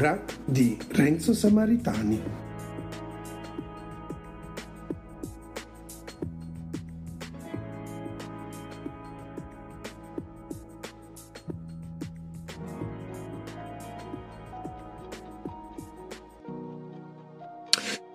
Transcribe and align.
cura 0.00 0.18
di 0.46 0.78
Renzo 0.92 1.34
Samaritani. 1.34 2.22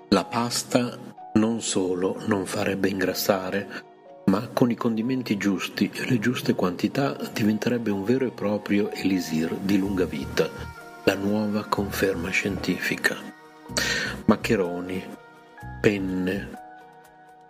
La 0.07 0.25
pasta 0.25 0.97
non 1.33 1.61
solo 1.61 2.17
non 2.25 2.47
farebbe 2.47 2.89
ingrassare, 2.89 3.67
ma 4.25 4.47
con 4.47 4.71
i 4.71 4.75
condimenti 4.75 5.37
giusti 5.37 5.91
e 5.93 6.09
le 6.09 6.17
giuste 6.17 6.55
quantità 6.55 7.15
diventerebbe 7.31 7.91
un 7.91 8.03
vero 8.03 8.25
e 8.25 8.31
proprio 8.31 8.89
elisir 8.91 9.53
di 9.57 9.77
lunga 9.77 10.05
vita, 10.05 10.49
la 11.05 11.13
nuova 11.13 11.65
conferma 11.65 12.29
scientifica. 12.29 13.15
Maccheroni, 14.25 15.03
penne, 15.79 16.49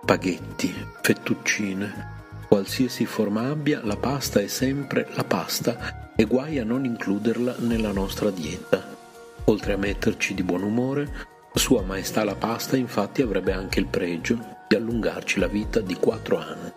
spaghetti, 0.02 0.74
fettuccine, 1.02 2.14
qualsiasi 2.50 3.06
forma 3.06 3.50
abbia, 3.50 3.80
la 3.84 3.96
pasta 3.96 4.42
è 4.42 4.48
sempre 4.48 5.08
la 5.14 5.24
pasta 5.24 6.12
e 6.18 6.26
guai 6.26 6.60
a 6.60 6.66
non 6.66 6.84
includerla 6.84 7.56
nella 7.60 7.94
nostra 7.94 8.30
dieta. 8.30 8.94
Oltre 9.46 9.74
a 9.74 9.78
metterci 9.78 10.34
di 10.34 10.44
buon 10.44 10.64
umore, 10.64 11.28
sua 11.54 11.82
Maestà 11.82 12.26
la 12.26 12.36
pasta 12.36 12.76
infatti 12.76 13.22
avrebbe 13.22 13.54
anche 13.54 13.80
il 13.80 13.88
pregio 13.88 14.38
di 14.68 14.76
allungarci 14.76 15.40
la 15.40 15.48
vita 15.48 15.80
di 15.80 15.96
quattro 15.96 16.40
anni. 16.40 16.72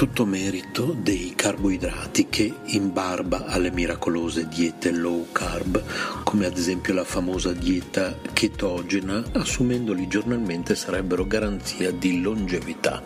Tutto 0.00 0.24
merito 0.24 0.96
dei 0.98 1.34
carboidrati 1.36 2.28
che, 2.30 2.50
in 2.68 2.90
barba 2.90 3.44
alle 3.44 3.70
miracolose 3.70 4.48
diete 4.48 4.92
low 4.92 5.26
carb, 5.30 5.78
come 6.24 6.46
ad 6.46 6.56
esempio 6.56 6.94
la 6.94 7.04
famosa 7.04 7.52
dieta 7.52 8.16
chetogena, 8.32 9.22
assumendoli 9.32 10.08
giornalmente 10.08 10.74
sarebbero 10.74 11.26
garanzia 11.26 11.90
di 11.90 12.22
longevità. 12.22 13.04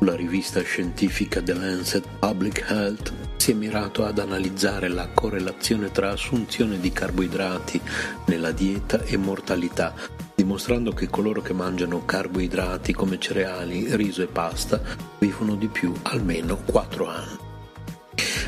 La 0.00 0.14
rivista 0.14 0.62
scientifica 0.62 1.42
The 1.42 1.54
Lancet 1.54 2.06
Public 2.20 2.64
Health 2.68 3.12
si 3.36 3.50
è 3.50 3.54
mirato 3.54 4.04
ad 4.04 4.20
analizzare 4.20 4.86
la 4.86 5.08
correlazione 5.08 5.90
tra 5.90 6.12
assunzione 6.12 6.78
di 6.78 6.92
carboidrati 6.92 7.80
nella 8.26 8.52
dieta 8.52 9.02
e 9.02 9.16
mortalità, 9.16 9.92
dimostrando 10.46 10.92
che 10.92 11.08
coloro 11.08 11.42
che 11.42 11.52
mangiano 11.52 12.04
carboidrati 12.04 12.92
come 12.92 13.18
cereali, 13.18 13.96
riso 13.96 14.22
e 14.22 14.26
pasta 14.26 14.80
vivono 15.18 15.56
di 15.56 15.66
più 15.66 15.92
almeno 16.02 16.56
4 16.64 17.08
anni. 17.08 17.38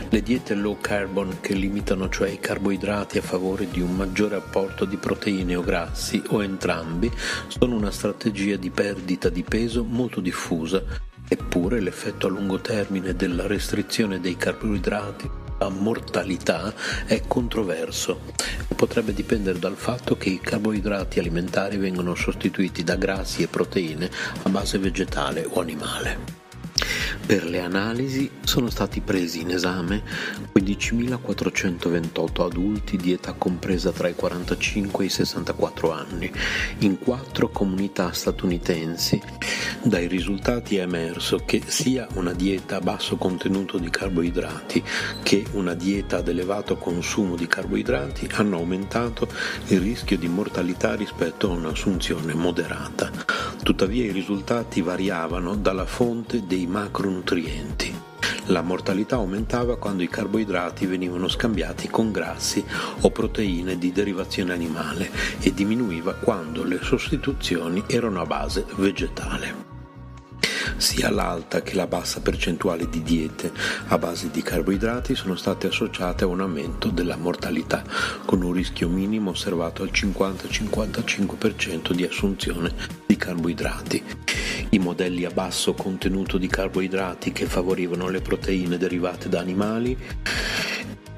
Le 0.08 0.22
diete 0.22 0.54
low 0.54 0.78
carbon 0.80 1.38
che 1.40 1.54
limitano 1.54 2.08
cioè 2.08 2.28
i 2.28 2.38
carboidrati 2.38 3.18
a 3.18 3.22
favore 3.22 3.68
di 3.68 3.80
un 3.80 3.96
maggiore 3.96 4.36
apporto 4.36 4.84
di 4.84 4.96
proteine 4.96 5.56
o 5.56 5.62
grassi 5.62 6.22
o 6.28 6.40
entrambi 6.40 7.10
sono 7.48 7.74
una 7.74 7.90
strategia 7.90 8.54
di 8.54 8.70
perdita 8.70 9.28
di 9.28 9.42
peso 9.42 9.82
molto 9.82 10.20
diffusa 10.20 10.80
Eppure 11.30 11.80
l'effetto 11.80 12.26
a 12.26 12.30
lungo 12.30 12.58
termine 12.58 13.14
della 13.14 13.46
restrizione 13.46 14.18
dei 14.18 14.36
carboidrati 14.36 15.47
mortalità 15.68 16.72
è 17.04 17.22
controverso 17.26 18.20
potrebbe 18.78 19.12
dipendere 19.12 19.58
dal 19.58 19.74
fatto 19.74 20.16
che 20.16 20.28
i 20.28 20.38
carboidrati 20.38 21.18
alimentari 21.18 21.78
vengono 21.78 22.14
sostituiti 22.14 22.84
da 22.84 22.94
grassi 22.94 23.42
e 23.42 23.48
proteine 23.48 24.08
a 24.44 24.48
base 24.48 24.78
vegetale 24.78 25.44
o 25.44 25.60
animale. 25.60 26.37
Per 27.26 27.44
le 27.44 27.60
analisi 27.60 28.30
sono 28.42 28.70
stati 28.70 29.00
presi 29.00 29.42
in 29.42 29.50
esame 29.50 30.02
15.428 30.56 32.42
adulti 32.42 32.96
di 32.96 33.12
età 33.12 33.34
compresa 33.34 33.92
tra 33.92 34.08
i 34.08 34.14
45 34.14 35.04
e 35.04 35.06
i 35.06 35.10
64 35.10 35.92
anni 35.92 36.32
in 36.78 36.98
quattro 36.98 37.50
comunità 37.50 38.12
statunitensi. 38.12 39.20
Dai 39.82 40.08
risultati 40.08 40.76
è 40.76 40.82
emerso 40.82 41.42
che 41.44 41.62
sia 41.66 42.08
una 42.14 42.32
dieta 42.32 42.76
a 42.76 42.80
basso 42.80 43.16
contenuto 43.16 43.76
di 43.78 43.90
carboidrati 43.90 44.82
che 45.22 45.44
una 45.52 45.74
dieta 45.74 46.16
ad 46.16 46.28
elevato 46.28 46.76
consumo 46.76 47.36
di 47.36 47.46
carboidrati 47.46 48.28
hanno 48.32 48.56
aumentato 48.56 49.28
il 49.66 49.80
rischio 49.80 50.16
di 50.16 50.28
mortalità 50.28 50.94
rispetto 50.94 51.50
a 51.50 51.54
un'assunzione 51.54 52.34
moderata. 52.34 53.10
Tuttavia 53.62 54.04
i 54.04 54.12
risultati 54.12 54.80
variavano 54.80 55.54
dalla 55.54 55.86
fonte 55.86 56.46
dei 56.46 56.66
macronutrienti. 56.66 58.06
La 58.46 58.62
mortalità 58.62 59.16
aumentava 59.16 59.76
quando 59.76 60.02
i 60.02 60.08
carboidrati 60.08 60.86
venivano 60.86 61.28
scambiati 61.28 61.88
con 61.88 62.10
grassi 62.10 62.64
o 63.00 63.10
proteine 63.10 63.76
di 63.76 63.92
derivazione 63.92 64.54
animale 64.54 65.10
e 65.40 65.52
diminuiva 65.52 66.14
quando 66.14 66.64
le 66.64 66.78
sostituzioni 66.82 67.84
erano 67.86 68.22
a 68.22 68.26
base 68.26 68.64
vegetale. 68.76 69.67
Sia 70.78 71.10
l'alta 71.10 71.60
che 71.60 71.74
la 71.74 71.88
bassa 71.88 72.20
percentuale 72.20 72.88
di 72.88 73.02
diete 73.02 73.52
a 73.88 73.98
base 73.98 74.30
di 74.30 74.42
carboidrati 74.42 75.16
sono 75.16 75.34
state 75.34 75.66
associate 75.66 76.22
a 76.22 76.28
un 76.28 76.40
aumento 76.40 76.88
della 76.88 77.16
mortalità, 77.16 77.82
con 78.24 78.42
un 78.42 78.52
rischio 78.52 78.88
minimo 78.88 79.30
osservato 79.30 79.82
al 79.82 79.90
50-55% 79.92 81.92
di 81.92 82.04
assunzione 82.04 82.72
di 83.04 83.16
carboidrati. 83.16 84.02
I 84.70 84.78
modelli 84.78 85.24
a 85.24 85.30
basso 85.30 85.74
contenuto 85.74 86.38
di 86.38 86.46
carboidrati 86.46 87.32
che 87.32 87.46
favorivano 87.46 88.08
le 88.08 88.20
proteine 88.20 88.78
derivate 88.78 89.28
da 89.28 89.40
animali 89.40 89.98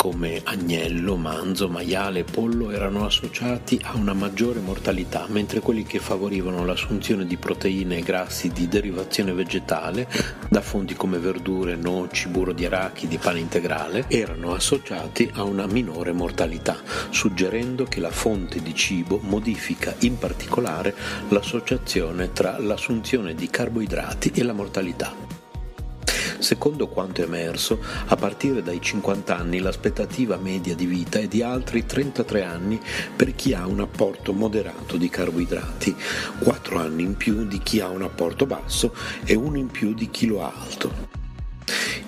come 0.00 0.40
agnello, 0.44 1.16
manzo, 1.16 1.68
maiale 1.68 2.20
e 2.20 2.24
pollo 2.24 2.70
erano 2.70 3.04
associati 3.04 3.78
a 3.82 3.96
una 3.96 4.14
maggiore 4.14 4.58
mortalità, 4.60 5.26
mentre 5.28 5.60
quelli 5.60 5.82
che 5.82 5.98
favorivano 5.98 6.64
l'assunzione 6.64 7.26
di 7.26 7.36
proteine 7.36 7.98
e 7.98 8.02
grassi 8.02 8.48
di 8.48 8.66
derivazione 8.66 9.34
vegetale 9.34 10.08
da 10.48 10.62
fonti 10.62 10.94
come 10.94 11.18
verdure, 11.18 11.76
noci, 11.76 12.28
burro 12.28 12.54
di 12.54 12.64
arachidi, 12.64 13.18
pane 13.18 13.40
integrale 13.40 14.06
erano 14.08 14.54
associati 14.54 15.30
a 15.34 15.42
una 15.42 15.66
minore 15.66 16.12
mortalità, 16.12 16.78
suggerendo 17.10 17.84
che 17.84 18.00
la 18.00 18.10
fonte 18.10 18.62
di 18.62 18.74
cibo 18.74 19.20
modifica 19.22 19.94
in 19.98 20.16
particolare 20.16 20.94
l'associazione 21.28 22.32
tra 22.32 22.58
l'assunzione 22.58 23.34
di 23.34 23.50
carboidrati 23.50 24.32
e 24.34 24.42
la 24.44 24.54
mortalità. 24.54 25.29
Secondo 26.40 26.88
quanto 26.88 27.22
emerso, 27.22 27.78
a 28.06 28.16
partire 28.16 28.62
dai 28.62 28.80
50 28.80 29.36
anni 29.36 29.58
l'aspettativa 29.58 30.36
media 30.36 30.74
di 30.74 30.86
vita 30.86 31.18
è 31.18 31.28
di 31.28 31.42
altri 31.42 31.84
33 31.84 32.42
anni 32.42 32.80
per 33.14 33.34
chi 33.34 33.52
ha 33.52 33.66
un 33.66 33.80
apporto 33.80 34.32
moderato 34.32 34.96
di 34.96 35.10
carboidrati, 35.10 35.94
4 36.42 36.78
anni 36.78 37.02
in 37.02 37.16
più 37.16 37.46
di 37.46 37.58
chi 37.58 37.80
ha 37.80 37.88
un 37.88 38.02
apporto 38.02 38.46
basso 38.46 38.94
e 39.24 39.34
uno 39.34 39.58
in 39.58 39.68
più 39.68 39.92
di 39.92 40.10
chi 40.10 40.26
lo 40.26 40.42
ha 40.42 40.52
alto. 40.58 41.18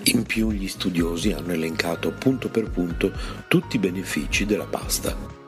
In 0.04 0.24
più 0.24 0.50
gli 0.50 0.66
studiosi 0.66 1.32
hanno 1.32 1.52
elencato 1.52 2.10
punto 2.12 2.48
per 2.48 2.70
punto 2.70 3.12
tutti 3.48 3.76
i 3.76 3.78
benefici 3.78 4.46
della 4.46 4.66
pasta. 4.66 5.41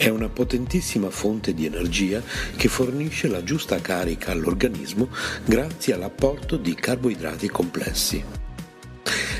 È 0.00 0.08
una 0.08 0.30
potentissima 0.30 1.10
fonte 1.10 1.52
di 1.52 1.66
energia 1.66 2.22
che 2.56 2.68
fornisce 2.68 3.28
la 3.28 3.44
giusta 3.44 3.82
carica 3.82 4.32
all'organismo 4.32 5.10
grazie 5.44 5.92
all'apporto 5.92 6.56
di 6.56 6.74
carboidrati 6.74 7.50
complessi. 7.50 8.24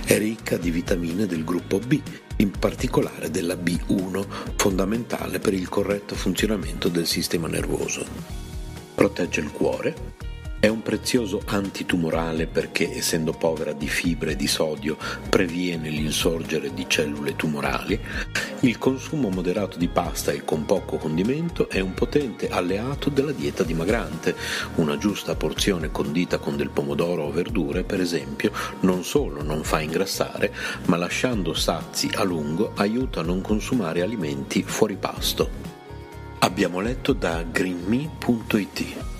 È 0.04 0.18
ricca 0.18 0.58
di 0.58 0.70
vitamine 0.70 1.24
del 1.24 1.44
gruppo 1.44 1.78
B, 1.78 1.98
in 2.36 2.50
particolare 2.50 3.30
della 3.30 3.54
B1, 3.54 4.26
fondamentale 4.56 5.38
per 5.38 5.54
il 5.54 5.66
corretto 5.70 6.14
funzionamento 6.14 6.90
del 6.90 7.06
sistema 7.06 7.48
nervoso. 7.48 8.04
Protegge 8.94 9.40
il 9.40 9.50
cuore, 9.52 9.94
è 10.60 10.68
un 10.68 10.82
prezioso 10.82 11.40
antitumorale 11.46 12.46
perché, 12.46 12.94
essendo 12.94 13.32
povera 13.32 13.72
di 13.72 13.88
fibre 13.88 14.32
e 14.32 14.36
di 14.36 14.46
sodio, 14.46 14.98
previene 15.30 15.88
l'insorgere 15.88 16.74
di 16.74 16.84
cellule 16.86 17.34
tumorali. 17.34 17.98
Il 18.60 18.76
consumo 18.76 19.30
moderato 19.30 19.78
di 19.78 19.88
pasta 19.88 20.32
e 20.32 20.44
con 20.44 20.66
poco 20.66 20.98
condimento 20.98 21.70
è 21.70 21.80
un 21.80 21.94
potente 21.94 22.50
alleato 22.50 23.08
della 23.08 23.32
dieta 23.32 23.62
dimagrante. 23.62 24.36
Una 24.74 24.98
giusta 24.98 25.34
porzione 25.34 25.90
condita 25.90 26.36
con 26.36 26.58
del 26.58 26.68
pomodoro 26.68 27.22
o 27.24 27.32
verdure, 27.32 27.82
per 27.82 28.02
esempio, 28.02 28.52
non 28.80 29.02
solo 29.02 29.42
non 29.42 29.64
fa 29.64 29.80
ingrassare, 29.80 30.52
ma 30.84 30.98
lasciando 30.98 31.54
sazi 31.54 32.10
a 32.12 32.22
lungo 32.22 32.72
aiuta 32.76 33.20
a 33.20 33.24
non 33.24 33.40
consumare 33.40 34.02
alimenti 34.02 34.62
fuori 34.62 34.96
pasto. 34.96 35.48
Abbiamo 36.40 36.80
letto 36.80 37.14
da 37.14 37.42
greenme.it. 37.50 39.19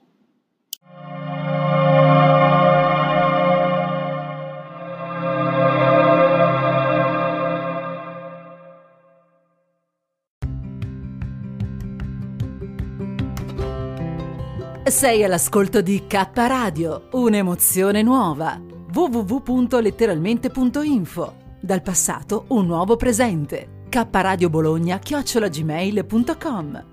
Sei 14.91 15.23
all'ascolto 15.23 15.81
di 15.81 16.05
K 16.05 16.27
Radio, 16.33 17.07
un'emozione 17.13 18.01
nuova. 18.01 18.61
www.letteralmente.info. 18.93 21.35
Dal 21.61 21.81
passato 21.81 22.43
un 22.49 22.65
nuovo 22.65 22.97
presente. 22.97 23.85
K 23.87 24.05
Radio 24.11 24.49
Bologna 24.49 24.99
chiocciolagmail.com 24.99 26.90